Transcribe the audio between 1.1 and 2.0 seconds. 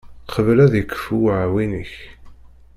uεwin-ik